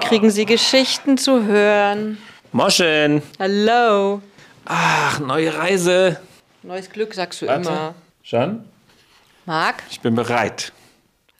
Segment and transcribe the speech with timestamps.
[0.00, 2.18] Kriegen Sie Geschichten zu hören?
[2.52, 3.22] Moschen!
[3.38, 4.20] Hallo.
[4.64, 6.20] Ach, neue Reise.
[6.62, 7.68] Neues Glück sagst du Warte.
[7.68, 7.94] immer.
[8.22, 8.64] Schon?
[9.46, 9.82] Marc?
[9.90, 10.72] Ich bin bereit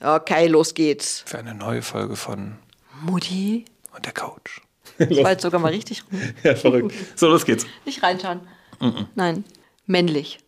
[0.00, 1.24] Okay, los geht's.
[1.26, 2.56] für eine neue Folge von
[3.02, 3.64] Mutti?
[3.94, 4.60] Und der Coach.
[4.98, 6.20] Das war jetzt sogar mal richtig rum.
[6.42, 6.92] Ja, verrückt.
[7.14, 7.64] So, los geht's.
[7.84, 8.40] Nicht reinschauen.
[9.14, 9.44] Nein.
[9.86, 10.38] Männlich.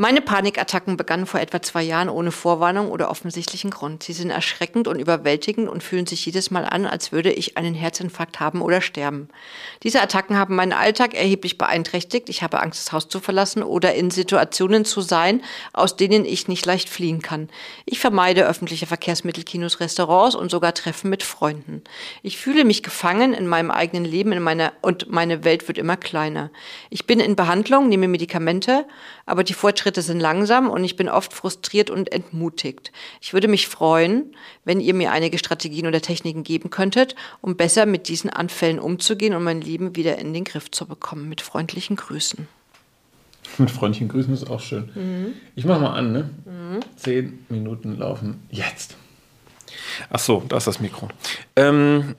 [0.00, 4.02] Meine Panikattacken begannen vor etwa zwei Jahren ohne Vorwarnung oder offensichtlichen Grund.
[4.02, 7.74] Sie sind erschreckend und überwältigend und fühlen sich jedes Mal an, als würde ich einen
[7.74, 9.28] Herzinfarkt haben oder sterben.
[9.82, 12.30] Diese Attacken haben meinen Alltag erheblich beeinträchtigt.
[12.30, 15.42] Ich habe Angst, das Haus zu verlassen oder in Situationen zu sein,
[15.74, 17.50] aus denen ich nicht leicht fliehen kann.
[17.84, 21.84] Ich vermeide öffentliche Verkehrsmittel, Kinos, Restaurants und sogar Treffen mit Freunden.
[22.22, 25.98] Ich fühle mich gefangen in meinem eigenen Leben in meiner, und meine Welt wird immer
[25.98, 26.48] kleiner.
[26.88, 28.86] Ich bin in Behandlung, nehme Medikamente,
[29.26, 32.92] aber die Fortschritte sind langsam und ich bin oft frustriert und entmutigt.
[33.20, 37.86] Ich würde mich freuen, wenn ihr mir einige Strategien oder Techniken geben könntet, um besser
[37.86, 41.28] mit diesen Anfällen umzugehen und mein Leben wieder in den Griff zu bekommen.
[41.28, 42.46] Mit freundlichen Grüßen.
[43.58, 45.34] Mit freundlichen Grüßen ist auch schön.
[45.56, 46.30] Ich mach mal an, ne?
[46.96, 48.96] Zehn Minuten laufen jetzt.
[50.08, 51.08] Ach so, da ist das Mikro.
[51.56, 52.14] Ähm,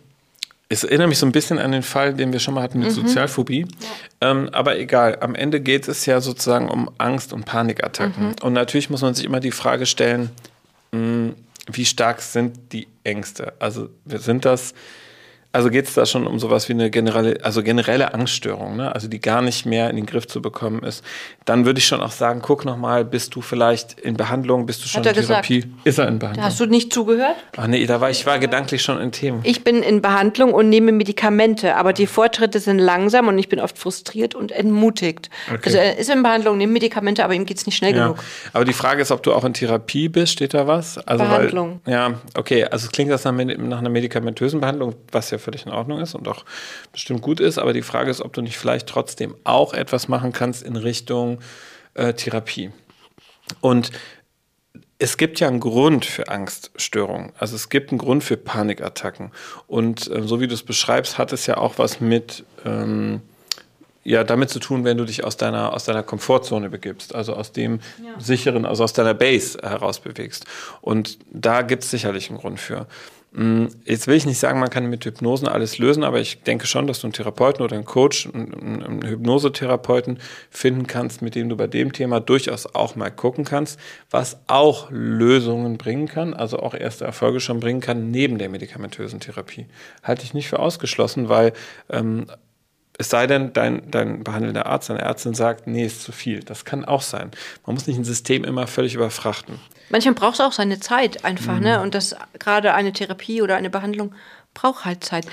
[0.72, 2.92] es erinnert mich so ein bisschen an den Fall, den wir schon mal hatten mit
[2.92, 3.68] Sozialphobie.
[4.22, 8.36] Ähm, aber egal, am Ende geht es ja sozusagen um Angst und Panikattacken.
[8.42, 10.30] Und natürlich muss man sich immer die Frage stellen,
[10.92, 11.34] mh,
[11.72, 13.54] wie stark sind die Ängste?
[13.60, 14.74] Also sind das,
[15.54, 18.94] also geht es da schon um sowas wie eine generelle, also generelle Angststörung, ne?
[18.94, 21.04] also die gar nicht mehr in den Griff zu bekommen ist.
[21.44, 24.88] Dann würde ich schon auch sagen, guck nochmal, bist du vielleicht in Behandlung, bist du
[24.88, 25.66] schon in Therapie?
[25.84, 26.46] Ist er in Behandlung?
[26.46, 27.36] Hast du nicht zugehört?
[27.58, 29.42] Ach nee, da war ich war gedanklich schon in Themen.
[29.44, 33.60] Ich bin in Behandlung und nehme Medikamente, aber die Fortschritte sind langsam und ich bin
[33.60, 35.30] oft frustriert und entmutigt.
[35.50, 35.60] Okay.
[35.66, 38.04] Also er ist in Behandlung, nimmt Medikamente, aber ihm geht's nicht schnell Ja.
[38.04, 38.24] genug.
[38.54, 40.98] Aber die Frage ist, ob du auch in Therapie bist, steht da was?
[40.98, 41.82] Also Behandlung.
[41.84, 45.66] Weil, ja, okay, also es klingt das nach, nach einer medikamentösen Behandlung, was ja völlig
[45.66, 46.46] in Ordnung ist und auch
[46.92, 50.32] bestimmt gut ist, aber die Frage ist, ob du nicht vielleicht trotzdem auch etwas machen
[50.32, 51.40] kannst in Richtung
[51.94, 52.72] äh, Therapie.
[53.60, 53.92] Und
[55.00, 57.34] es gibt ja einen Grund für Angststörungen.
[57.38, 59.32] Also es gibt einen Grund für Panikattacken.
[59.68, 63.22] Und äh, so wie du es beschreibst, hat es ja auch was mit ähm,
[64.04, 67.52] ja, damit zu tun, wenn du dich aus deiner, aus deiner Komfortzone begibst, also aus
[67.52, 67.80] dem
[68.18, 70.46] sicheren, also aus deiner Base heraus bewegst.
[70.82, 72.88] Und da gibt es sicherlich einen Grund für.
[73.34, 76.68] Mm, Jetzt will ich nicht sagen, man kann mit Hypnosen alles lösen, aber ich denke
[76.68, 80.20] schon, dass du einen Therapeuten oder einen Coach, einen, einen Hypnosetherapeuten
[80.50, 84.90] finden kannst, mit dem du bei dem Thema durchaus auch mal gucken kannst, was auch
[84.92, 89.68] Lösungen bringen kann, also auch erste Erfolge schon bringen kann, neben der medikamentösen Therapie.
[90.04, 91.54] Halte ich nicht für ausgeschlossen, weil
[91.90, 92.26] ähm,
[92.98, 96.42] es sei denn, dein, dein behandelnder Arzt, deine Ärztin sagt, nee, ist zu viel.
[96.42, 97.32] Das kann auch sein.
[97.66, 99.60] Man muss nicht ein System immer völlig überfrachten.
[99.90, 101.64] Manchmal braucht es auch seine Zeit einfach, Mhm.
[101.64, 101.82] ne?
[101.82, 104.14] Und das gerade eine Therapie oder eine Behandlung
[104.54, 105.26] braucht halt Zeit.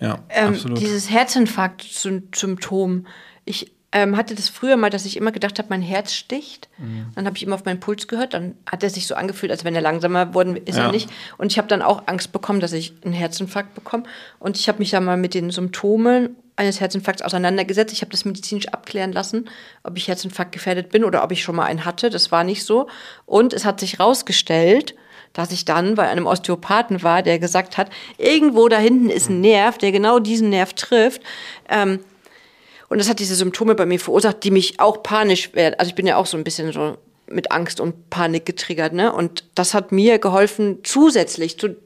[0.00, 0.80] Ja, Ähm, absolut.
[0.80, 3.06] dieses Herzinfarkt-Symptom.
[3.44, 6.68] Ich ähm, hatte das früher mal, dass ich immer gedacht habe, mein Herz sticht.
[6.76, 7.06] Mhm.
[7.14, 8.34] Dann habe ich immer auf meinen Puls gehört.
[8.34, 10.84] Dann hat er sich so angefühlt, als wenn er langsamer worden ist Ja.
[10.86, 11.08] er nicht.
[11.38, 14.02] Und ich habe dann auch Angst bekommen, dass ich einen Herzinfarkt bekomme.
[14.38, 17.92] Und ich habe mich dann mal mit den Symptomen eines Herzinfarkts auseinandergesetzt.
[17.92, 19.48] Ich habe das medizinisch abklären lassen,
[19.84, 22.10] ob ich Herzinfarkt gefährdet bin oder ob ich schon mal einen hatte.
[22.10, 22.88] Das war nicht so.
[23.26, 24.96] Und es hat sich rausgestellt,
[25.32, 29.40] dass ich dann bei einem Osteopathen war, der gesagt hat, irgendwo da hinten ist ein
[29.40, 31.22] Nerv, der genau diesen Nerv trifft.
[31.68, 32.00] Ähm,
[32.88, 35.76] und das hat diese Symptome bei mir verursacht, die mich auch panisch werden.
[35.78, 36.96] Also ich bin ja auch so ein bisschen so
[37.30, 39.12] mit Angst und Panik getriggert, ne?
[39.12, 41.76] Und das hat mir geholfen, zusätzlich zu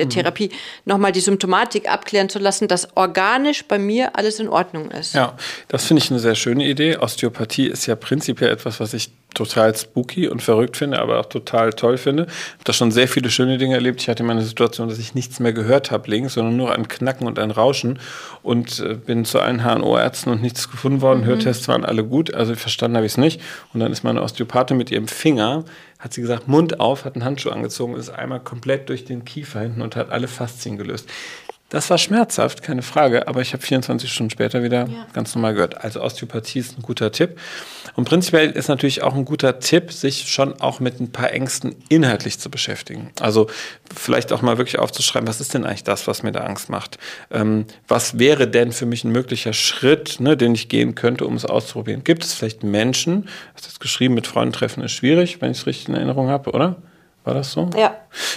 [0.00, 0.50] der Therapie
[0.84, 5.14] nochmal die Symptomatik abklären zu lassen, dass organisch bei mir alles in Ordnung ist.
[5.14, 5.36] Ja,
[5.68, 6.96] das finde ich eine sehr schöne Idee.
[6.96, 11.72] Osteopathie ist ja prinzipiell etwas, was ich total spooky und verrückt finde, aber auch total
[11.72, 12.24] toll finde.
[12.24, 14.00] Ich habe da schon sehr viele schöne Dinge erlebt.
[14.00, 16.88] Ich hatte mal eine Situation, dass ich nichts mehr gehört habe links, sondern nur ein
[16.88, 17.98] Knacken und ein Rauschen
[18.42, 21.24] und äh, bin zu allen HNO-Ärzten und nichts gefunden worden.
[21.24, 23.40] Hörtests waren alle gut, also verstanden habe ich es nicht.
[23.72, 25.64] Und dann ist meine Osteopathin mit ihrem Finger,
[25.98, 29.60] hat sie gesagt, Mund auf, hat einen Handschuh angezogen, ist einmal komplett durch den Kiefer
[29.60, 31.08] hinten und hat alle Faszien gelöst.
[31.70, 35.06] Das war schmerzhaft, keine Frage, aber ich habe 24 Stunden später wieder Ja.
[35.12, 35.82] ganz normal gehört.
[35.82, 37.38] Also Osteopathie ist ein guter Tipp.
[37.94, 41.76] Und prinzipiell ist natürlich auch ein guter Tipp, sich schon auch mit ein paar Ängsten
[41.88, 43.10] inhaltlich zu beschäftigen.
[43.20, 43.46] Also
[43.94, 46.98] vielleicht auch mal wirklich aufzuschreiben, was ist denn eigentlich das, was mir da Angst macht?
[47.30, 51.36] Ähm, was wäre denn für mich ein möglicher Schritt, ne, den ich gehen könnte, um
[51.36, 52.02] es auszuprobieren?
[52.02, 55.58] Gibt es vielleicht Menschen, hast du jetzt geschrieben, mit Freunden treffen ist schwierig, wenn ich
[55.58, 56.76] es richtig in Erinnerung habe, oder?
[57.24, 57.68] War das so?
[57.76, 57.96] Ja.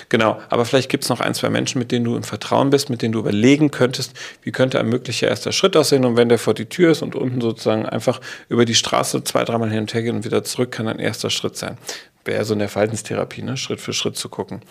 [0.09, 2.89] Genau, aber vielleicht gibt es noch ein, zwei Menschen, mit denen du im Vertrauen bist,
[2.89, 6.37] mit denen du überlegen könntest, wie könnte ein möglicher erster Schritt aussehen und wenn der
[6.37, 8.19] vor die Tür ist und unten sozusagen einfach
[8.49, 11.29] über die Straße zwei, dreimal hin und her geht und wieder zurück, kann ein erster
[11.29, 11.77] Schritt sein.
[12.25, 13.57] Wäre so in der Verhaltenstherapie, ne?
[13.57, 14.61] Schritt für Schritt zu gucken.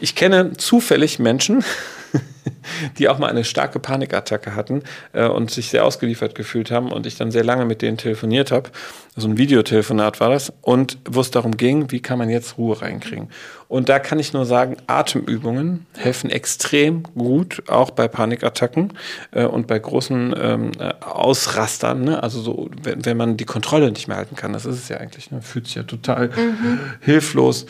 [0.00, 1.64] Ich kenne zufällig Menschen,
[2.98, 7.06] die auch mal eine starke Panikattacke hatten äh, und sich sehr ausgeliefert gefühlt haben und
[7.06, 8.70] ich dann sehr lange mit denen telefoniert habe.
[9.16, 12.80] So ein Videotelefonat war das und wo es darum ging, wie kann man jetzt Ruhe
[12.80, 13.28] reinkriegen.
[13.68, 18.92] Und da kann ich nur sagen, Atemübungen helfen extrem gut, auch bei Panikattacken
[19.30, 22.04] äh, und bei großen ähm, äh, Ausrastern.
[22.04, 22.22] Ne?
[22.22, 24.98] Also so, wenn, wenn man die Kontrolle nicht mehr halten kann, das ist es ja
[24.98, 25.42] eigentlich, ne?
[25.42, 26.80] fühlt sich ja total mhm.
[27.00, 27.66] hilflos.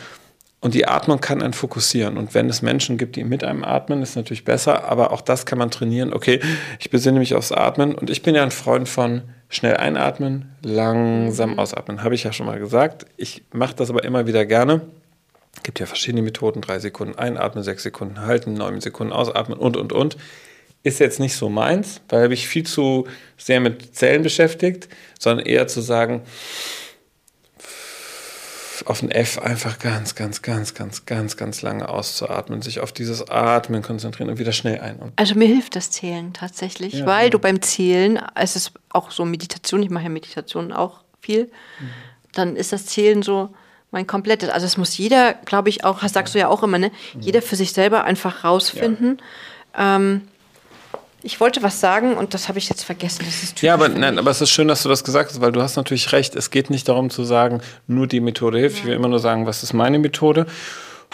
[0.63, 2.17] Und die Atmung kann einen fokussieren.
[2.17, 4.85] Und wenn es Menschen gibt, die mit einem atmen, ist natürlich besser.
[4.85, 6.13] Aber auch das kann man trainieren.
[6.13, 6.39] Okay,
[6.79, 7.93] ich besinne mich aufs Atmen.
[7.93, 11.59] Und ich bin ja ein Freund von schnell einatmen, langsam mhm.
[11.59, 12.01] ausatmen.
[12.01, 13.05] Habe ich ja schon mal gesagt.
[13.17, 14.79] Ich mache das aber immer wieder gerne.
[15.57, 16.61] Es gibt ja verschiedene Methoden.
[16.61, 20.15] Drei Sekunden einatmen, sechs Sekunden halten, neun Sekunden ausatmen und, und, und.
[20.81, 23.05] Ist jetzt nicht so meins, weil habe ich viel zu
[23.35, 24.87] sehr mit Zellen beschäftigt,
[25.19, 26.21] sondern eher zu sagen,
[28.87, 33.29] auf ein F einfach ganz, ganz, ganz, ganz, ganz, ganz lange auszuatmen, sich auf dieses
[33.29, 35.11] Atmen konzentrieren und wieder schnell ein.
[35.15, 39.25] Also mir hilft das Zählen tatsächlich, ja, weil du beim Zählen, es ist auch so
[39.25, 41.89] Meditation, ich mache ja Meditation auch viel, mhm.
[42.33, 43.53] dann ist das Zählen so
[43.91, 44.49] mein komplettes.
[44.49, 46.91] Also es muss jeder, glaube ich, auch, sagst du ja auch immer, ne?
[47.13, 47.21] Mhm.
[47.21, 49.21] Jeder für sich selber einfach rausfinden.
[49.77, 49.95] Ja.
[49.97, 50.27] Ähm,
[51.23, 53.25] ich wollte was sagen und das habe ich jetzt vergessen.
[53.61, 55.77] Ja, aber, nein, aber es ist schön, dass du das gesagt hast, weil du hast
[55.77, 56.35] natürlich recht.
[56.35, 58.77] Es geht nicht darum zu sagen, nur die Methode hilft.
[58.77, 58.81] Ja.
[58.81, 60.45] Ich will immer nur sagen, was ist meine Methode.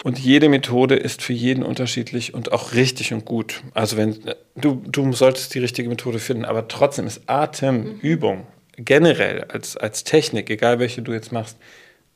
[0.02, 3.62] Und jede Methode ist für jeden unterschiedlich und auch richtig und gut.
[3.74, 4.18] Also wenn
[4.56, 8.46] du, du solltest die richtige Methode finden, aber trotzdem ist Atemübung
[8.78, 8.84] mhm.
[8.84, 11.56] generell als, als Technik, egal welche du jetzt machst,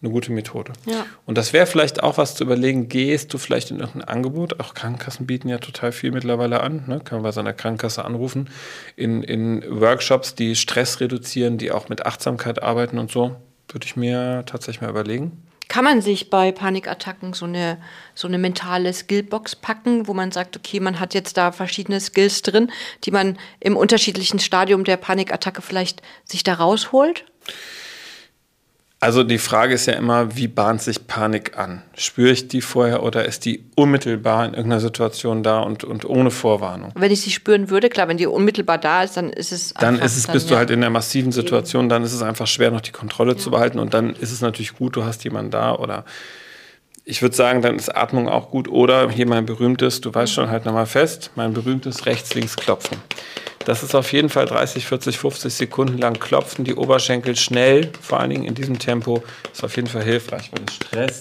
[0.05, 0.73] eine gute Methode.
[0.87, 1.07] Ja.
[1.27, 4.61] Und das wäre vielleicht auch was zu überlegen, gehst du vielleicht in irgendein Angebot?
[4.61, 6.85] Auch Krankenkassen bieten ja total viel mittlerweile an.
[6.87, 7.01] Ne?
[7.01, 8.51] Kann man bei seiner Krankenkasse anrufen.
[8.97, 13.37] In, in Workshops, die Stress reduzieren, die auch mit Achtsamkeit arbeiten und so,
[13.69, 15.43] würde ich mir tatsächlich mal überlegen.
[15.69, 17.79] Kann man sich bei Panikattacken so eine,
[18.15, 22.43] so eine mentale Skillbox packen, wo man sagt, okay, man hat jetzt da verschiedene Skills
[22.43, 22.71] drin,
[23.05, 27.25] die man im unterschiedlichen Stadium der Panikattacke vielleicht sich da rausholt?
[29.05, 31.83] Also die Frage ist ja immer, wie bahnt sich Panik an?
[31.95, 36.31] Spüre ich die vorher oder ist die unmittelbar in irgendeiner Situation da und, und ohne
[36.31, 36.91] Vorwarnung?
[36.95, 39.99] Wenn ich sie spüren würde, klar, wenn die unmittelbar da ist, dann ist es Dann
[39.99, 42.81] ist es, bist du halt in der massiven Situation, dann ist es einfach schwer, noch
[42.81, 43.37] die Kontrolle ja.
[43.37, 46.07] zu behalten und dann ist es natürlich gut, du hast jemanden da oder
[47.05, 50.49] ich würde sagen, dann ist Atmung auch gut oder hier mein berühmtes, du weißt schon,
[50.49, 52.97] halt nochmal fest, mein berühmtes rechts-links-Klopfen.
[53.65, 58.21] Das ist auf jeden Fall 30, 40, 50 Sekunden lang klopfen, die Oberschenkel schnell, vor
[58.21, 61.21] allen Dingen in diesem Tempo, ist auf jeden Fall hilfreich, weil es Stress,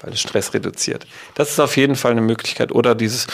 [0.00, 1.06] weil es Stress reduziert.
[1.36, 2.72] Das ist auf jeden Fall eine Möglichkeit.
[2.72, 3.28] Oder dieses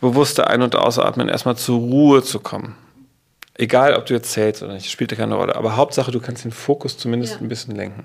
[0.00, 2.74] bewusste Ein- und Ausatmen, erstmal zur Ruhe zu kommen.
[3.56, 5.54] Egal, ob du jetzt zählst oder nicht, spielt ja keine Rolle.
[5.54, 7.40] Aber Hauptsache, du kannst den Fokus zumindest ja.
[7.40, 8.04] ein bisschen lenken.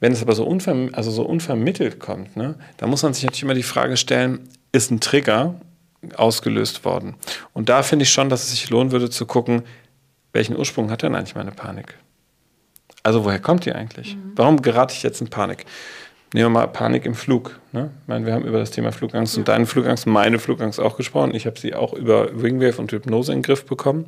[0.00, 3.42] Wenn es aber so, unverm also so unvermittelt kommt, ne, da muss man sich natürlich
[3.42, 5.54] immer die Frage stellen, ist ein Trigger
[6.16, 7.14] ausgelöst worden.
[7.52, 9.62] Und da finde ich schon, dass es sich lohnen würde zu gucken,
[10.32, 11.98] welchen Ursprung hat denn eigentlich meine Panik?
[13.02, 14.16] Also woher kommt die eigentlich?
[14.16, 14.32] Mhm.
[14.36, 15.66] Warum gerate ich jetzt in Panik?
[16.32, 17.58] Nehmen wir mal Panik im Flug.
[17.72, 17.90] Ne?
[18.02, 19.40] Ich meine, wir haben über das Thema Flugangst ja.
[19.40, 21.34] und deine Flugangst, meine Flugangst auch gesprochen.
[21.34, 24.06] Ich habe sie auch über Wingwave und Hypnose in den Griff bekommen.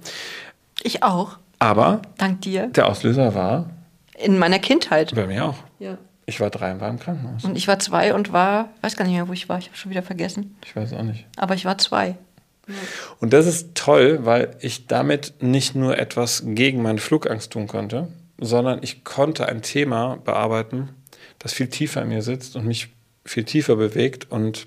[0.82, 1.38] Ich auch.
[1.58, 2.68] Aber dank dir.
[2.68, 3.70] Der Auslöser war
[4.18, 5.14] in meiner Kindheit.
[5.14, 5.56] Bei mir auch.
[5.78, 5.98] Ja.
[6.32, 7.44] Ich war drei und war im Krankenhaus.
[7.44, 9.58] Und ich war zwei und war, weiß gar nicht mehr, wo ich war.
[9.58, 10.56] Ich habe schon wieder vergessen.
[10.64, 11.26] Ich weiß auch nicht.
[11.36, 12.16] Aber ich war zwei.
[13.20, 18.08] Und das ist toll, weil ich damit nicht nur etwas gegen meine Flugangst tun konnte,
[18.40, 20.88] sondern ich konnte ein Thema bearbeiten,
[21.38, 22.88] das viel tiefer in mir sitzt und mich
[23.26, 24.64] viel tiefer bewegt und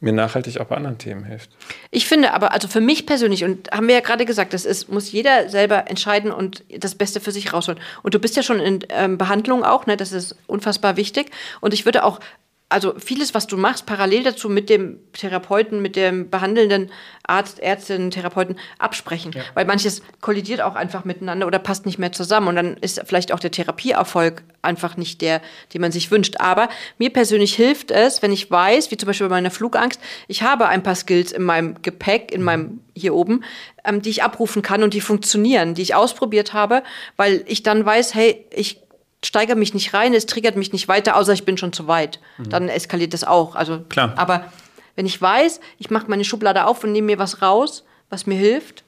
[0.00, 1.50] mir nachhaltig auch bei anderen Themen hilft.
[1.90, 4.88] Ich finde aber, also für mich persönlich, und haben wir ja gerade gesagt, das ist,
[4.88, 7.80] muss jeder selber entscheiden und das Beste für sich rausholen.
[8.02, 9.96] Und du bist ja schon in ähm, Behandlung auch, ne?
[9.96, 11.30] das ist unfassbar wichtig.
[11.60, 12.20] Und ich würde auch
[12.70, 16.90] also vieles, was du machst, parallel dazu mit dem Therapeuten, mit dem behandelnden
[17.26, 19.32] Arzt, Ärztin, Therapeuten absprechen.
[19.32, 19.42] Ja.
[19.54, 22.48] Weil manches kollidiert auch einfach miteinander oder passt nicht mehr zusammen.
[22.48, 25.40] Und dann ist vielleicht auch der Therapieerfolg einfach nicht der,
[25.72, 26.36] den man sich wünscht.
[26.40, 30.42] Aber mir persönlich hilft es, wenn ich weiß, wie zum Beispiel bei meiner Flugangst, ich
[30.42, 33.44] habe ein paar Skills in meinem Gepäck, in meinem hier oben,
[33.84, 36.82] ähm, die ich abrufen kann und die funktionieren, die ich ausprobiert habe,
[37.16, 38.80] weil ich dann weiß, hey, ich
[39.24, 42.20] steigere mich nicht rein, es triggert mich nicht weiter, außer ich bin schon zu weit.
[42.38, 42.50] Mhm.
[42.50, 43.54] Dann eskaliert das auch.
[43.54, 44.14] Also, Klar.
[44.16, 44.52] Aber
[44.96, 48.36] wenn ich weiß, ich mache meine Schublade auf und nehme mir was raus, was mir
[48.36, 48.84] hilft,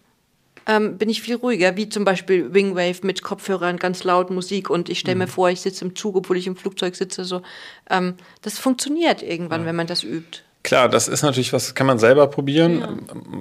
[0.67, 1.77] ähm, bin ich viel ruhiger.
[1.77, 5.23] Wie zum Beispiel Wingwave mit Kopfhörern, ganz laut Musik und ich stelle mhm.
[5.23, 7.25] mir vor, ich sitze im Zug, obwohl ich im Flugzeug sitze.
[7.25, 7.43] So.
[7.89, 9.67] Ähm, das funktioniert irgendwann, ja.
[9.67, 10.43] wenn man das übt.
[10.63, 12.81] Klar, das ist natürlich was, kann man selber probieren.
[12.81, 12.89] Ja.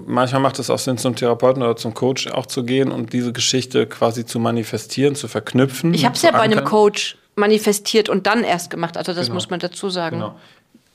[0.06, 3.34] Manchmal macht es auch Sinn, zum Therapeuten oder zum Coach auch zu gehen und diese
[3.34, 5.94] Geschichte quasi zu manifestieren, zu verknüpfen.
[5.94, 8.96] Ich habe es ja bei einem Coach manifestiert und dann erst gemacht.
[8.96, 9.36] Also das genau.
[9.36, 10.18] muss man dazu sagen.
[10.18, 10.36] Genau.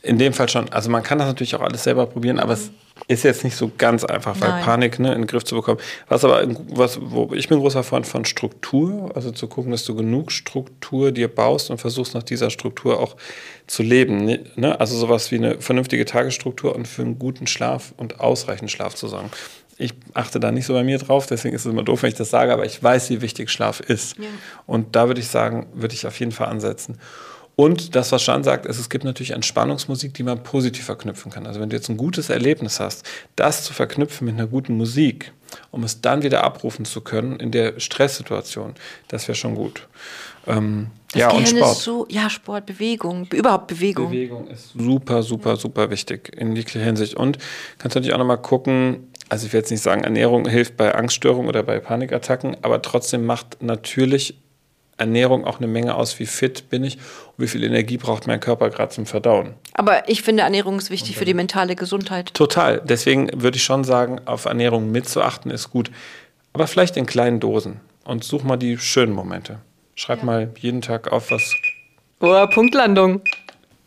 [0.04, 0.70] In dem Fall schon.
[0.70, 2.70] Also man kann das natürlich auch alles selber probieren, aber es
[3.08, 4.64] ist jetzt nicht so ganz einfach, weil Nein.
[4.64, 5.80] Panik ne, in den Griff zu bekommen.
[6.08, 9.94] Was aber, was, wo ich bin großer Freund von Struktur, also zu gucken, dass du
[9.94, 13.16] genug Struktur dir baust und versuchst nach dieser Struktur auch
[13.66, 14.26] zu leben.
[14.56, 14.78] Ne?
[14.78, 19.08] Also sowas wie eine vernünftige Tagesstruktur und für einen guten Schlaf und ausreichend Schlaf zu
[19.08, 19.30] sorgen.
[19.76, 22.16] Ich achte da nicht so bei mir drauf, deswegen ist es immer doof, wenn ich
[22.16, 24.18] das sage, aber ich weiß, wie wichtig Schlaf ist.
[24.18, 24.26] Ja.
[24.66, 26.98] Und da würde ich sagen, würde ich auf jeden Fall ansetzen.
[27.56, 31.46] Und das, was Jean sagt, ist, es gibt natürlich Entspannungsmusik, die man positiv verknüpfen kann.
[31.46, 33.04] Also wenn du jetzt ein gutes Erlebnis hast,
[33.36, 35.32] das zu verknüpfen mit einer guten Musik,
[35.70, 38.74] um es dann wieder abrufen zu können in der Stresssituation,
[39.08, 39.86] das wäre schon gut.
[40.46, 41.76] Ähm, ja, Gehirn und Sport.
[41.76, 44.10] So, ja, Sport, Bewegung, überhaupt Bewegung.
[44.10, 47.14] Bewegung ist super, super, super wichtig in jeglicher Hinsicht.
[47.14, 47.38] Und
[47.78, 51.48] kannst natürlich auch nochmal gucken, also ich will jetzt nicht sagen, Ernährung hilft bei Angststörungen
[51.48, 54.38] oder bei Panikattacken, aber trotzdem macht natürlich
[54.96, 58.40] Ernährung auch eine Menge aus, wie fit bin ich und wie viel Energie braucht mein
[58.40, 59.54] Körper gerade zum Verdauen.
[59.72, 62.32] Aber ich finde, Ernährung ist wichtig für die mentale Gesundheit.
[62.34, 62.80] Total.
[62.84, 65.90] Deswegen würde ich schon sagen, auf Ernährung mitzuachten ist gut.
[66.52, 67.80] Aber vielleicht in kleinen Dosen.
[68.04, 69.58] Und such mal die schönen Momente.
[69.96, 70.24] Schreib ja.
[70.24, 71.54] mal jeden Tag auf, was.
[72.20, 73.22] Oh, Punktlandung.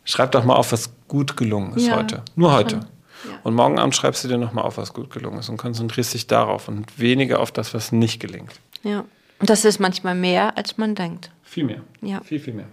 [0.04, 2.24] Schreib doch mal auf, was gut gelungen ist ja, heute.
[2.36, 2.78] Nur heute.
[2.78, 3.40] Ja.
[3.44, 6.28] Und morgen Abend schreibst du dir nochmal auf, was gut gelungen ist und konzentrierst dich
[6.28, 8.52] darauf und weniger auf das, was nicht gelingt.
[8.84, 9.06] Ja.
[9.40, 11.32] Und das ist manchmal mehr, als man denkt.
[11.44, 11.82] Viel mehr.
[12.02, 12.22] Ja.
[12.22, 12.68] Viel, viel mehr.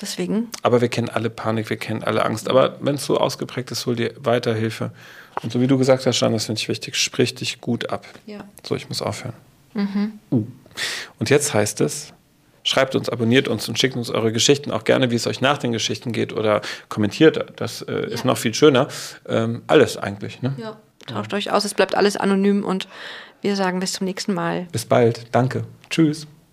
[0.00, 0.48] Deswegen.
[0.62, 2.48] Aber wir kennen alle Panik, wir kennen alle Angst.
[2.48, 4.92] Aber wenn es so ausgeprägt ist, hol dir weiter Hilfe.
[5.42, 8.06] Und so wie du gesagt hast, Jan, das finde ich wichtig, sprich dich gut ab.
[8.26, 8.44] Ja.
[8.62, 9.34] So, ich muss aufhören.
[9.74, 10.18] Mhm.
[10.30, 10.44] Uh.
[11.18, 12.12] Und jetzt heißt es,
[12.62, 15.58] schreibt uns, abonniert uns und schickt uns eure Geschichten, auch gerne, wie es euch nach
[15.58, 17.52] den Geschichten geht oder kommentiert.
[17.56, 18.00] Das äh, ja.
[18.00, 18.88] ist noch viel schöner.
[19.26, 20.42] Ähm, alles eigentlich.
[20.42, 20.54] Ne?
[20.58, 21.38] Ja, tauscht ja.
[21.38, 22.88] euch aus, es bleibt alles anonym und
[23.40, 24.66] wir sagen bis zum nächsten Mal.
[24.72, 25.26] Bis bald.
[25.32, 25.64] Danke.
[25.90, 26.26] Tschüss.